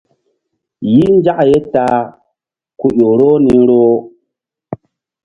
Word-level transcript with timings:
Yih 0.91 1.11
nzak 1.17 1.39
ye 1.49 1.57
ta 1.73 1.83
a 1.97 2.09
ku 2.79 2.87
ƴo 2.97 3.09
roh 3.19 3.37
ni 3.45 3.53
roh. 3.69 3.97